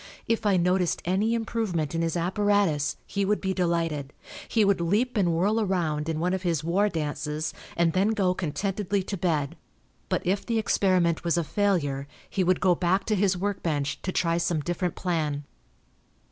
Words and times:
If 0.27 0.47
I 0.47 0.57
noticed 0.57 1.03
any 1.05 1.35
improvement 1.35 1.93
in 1.93 2.01
his 2.01 2.17
apparatus 2.17 2.97
he 3.05 3.23
would 3.23 3.39
be 3.39 3.53
delighted. 3.53 4.13
He 4.47 4.65
would 4.65 4.81
leap 4.81 5.15
and 5.15 5.31
whirl 5.31 5.61
around 5.61 6.09
in 6.09 6.19
one 6.19 6.33
of 6.33 6.41
his 6.41 6.63
'war 6.63 6.89
dances,' 6.89 7.53
and 7.77 7.93
then 7.93 8.07
go 8.07 8.33
contentedly 8.33 9.03
to 9.03 9.15
bed. 9.15 9.55
But 10.09 10.25
if 10.25 10.43
the 10.43 10.57
experiment 10.57 11.23
was 11.23 11.37
a 11.37 11.43
failure 11.43 12.07
he 12.27 12.43
would 12.43 12.59
go 12.61 12.73
back 12.73 13.05
to 13.05 13.15
his 13.15 13.37
work 13.37 13.61
bench 13.61 14.01
to 14.01 14.11
try 14.11 14.39
some 14.39 14.61
different 14.61 14.95
plan." 14.95 15.43